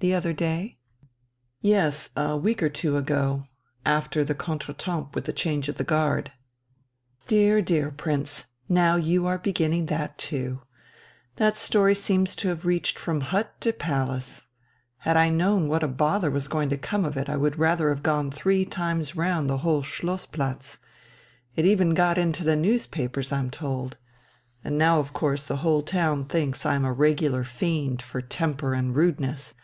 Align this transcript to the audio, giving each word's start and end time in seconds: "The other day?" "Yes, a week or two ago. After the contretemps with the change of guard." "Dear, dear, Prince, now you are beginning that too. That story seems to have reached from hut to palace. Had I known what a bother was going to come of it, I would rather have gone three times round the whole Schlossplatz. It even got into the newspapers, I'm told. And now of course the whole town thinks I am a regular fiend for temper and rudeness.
"The 0.00 0.12
other 0.12 0.34
day?" 0.34 0.76
"Yes, 1.62 2.10
a 2.14 2.36
week 2.36 2.62
or 2.62 2.68
two 2.68 2.98
ago. 2.98 3.44
After 3.86 4.22
the 4.22 4.34
contretemps 4.34 5.14
with 5.14 5.24
the 5.24 5.32
change 5.32 5.70
of 5.70 5.78
guard." 5.86 6.30
"Dear, 7.26 7.62
dear, 7.62 7.90
Prince, 7.90 8.44
now 8.68 8.96
you 8.96 9.26
are 9.26 9.38
beginning 9.38 9.86
that 9.86 10.18
too. 10.18 10.60
That 11.36 11.56
story 11.56 11.94
seems 11.94 12.36
to 12.36 12.48
have 12.48 12.66
reached 12.66 12.98
from 12.98 13.22
hut 13.22 13.58
to 13.62 13.72
palace. 13.72 14.42
Had 14.98 15.16
I 15.16 15.30
known 15.30 15.68
what 15.68 15.82
a 15.82 15.88
bother 15.88 16.30
was 16.30 16.48
going 16.48 16.68
to 16.68 16.76
come 16.76 17.06
of 17.06 17.16
it, 17.16 17.30
I 17.30 17.38
would 17.38 17.58
rather 17.58 17.88
have 17.88 18.02
gone 18.02 18.30
three 18.30 18.66
times 18.66 19.16
round 19.16 19.48
the 19.48 19.58
whole 19.64 19.80
Schlossplatz. 19.82 20.80
It 21.56 21.64
even 21.64 21.94
got 21.94 22.18
into 22.18 22.44
the 22.44 22.56
newspapers, 22.56 23.32
I'm 23.32 23.48
told. 23.50 23.96
And 24.62 24.76
now 24.76 24.98
of 25.00 25.14
course 25.14 25.46
the 25.46 25.56
whole 25.64 25.80
town 25.80 26.26
thinks 26.26 26.66
I 26.66 26.74
am 26.74 26.84
a 26.84 26.92
regular 26.92 27.42
fiend 27.42 28.02
for 28.02 28.20
temper 28.20 28.74
and 28.74 28.94
rudeness. 28.94 29.54